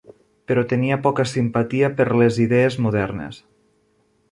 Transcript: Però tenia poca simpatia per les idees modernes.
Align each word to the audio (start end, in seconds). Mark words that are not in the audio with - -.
Però 0.51 0.61
tenia 0.71 0.97
poca 1.03 1.25
simpatia 1.33 1.91
per 2.01 2.07
les 2.23 2.41
idees 2.47 2.79
modernes. 2.87 3.41